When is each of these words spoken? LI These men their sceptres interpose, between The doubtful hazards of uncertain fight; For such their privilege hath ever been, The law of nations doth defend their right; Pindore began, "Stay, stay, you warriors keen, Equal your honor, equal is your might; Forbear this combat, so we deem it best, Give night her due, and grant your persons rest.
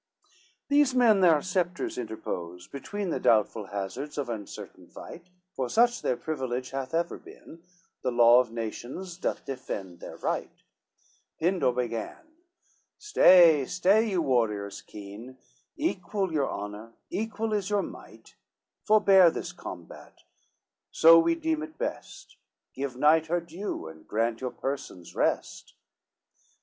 LI 0.71 0.77
These 0.77 0.95
men 0.95 1.19
their 1.19 1.43
sceptres 1.43 1.95
interpose, 1.95 2.65
between 2.67 3.11
The 3.11 3.19
doubtful 3.19 3.67
hazards 3.67 4.17
of 4.17 4.29
uncertain 4.29 4.87
fight; 4.87 5.29
For 5.53 5.69
such 5.69 6.01
their 6.01 6.17
privilege 6.17 6.71
hath 6.71 6.95
ever 6.95 7.19
been, 7.19 7.61
The 8.01 8.09
law 8.09 8.39
of 8.39 8.51
nations 8.51 9.15
doth 9.15 9.45
defend 9.45 9.99
their 9.99 10.17
right; 10.17 10.49
Pindore 11.39 11.73
began, 11.75 12.25
"Stay, 12.97 13.65
stay, 13.67 14.09
you 14.09 14.23
warriors 14.23 14.81
keen, 14.81 15.37
Equal 15.77 16.33
your 16.33 16.49
honor, 16.49 16.93
equal 17.11 17.53
is 17.53 17.69
your 17.69 17.83
might; 17.83 18.33
Forbear 18.81 19.29
this 19.29 19.51
combat, 19.51 20.23
so 20.89 21.19
we 21.19 21.35
deem 21.35 21.61
it 21.61 21.77
best, 21.77 22.37
Give 22.73 22.97
night 22.97 23.27
her 23.27 23.39
due, 23.39 23.85
and 23.85 24.07
grant 24.07 24.41
your 24.41 24.49
persons 24.49 25.13
rest. 25.13 25.75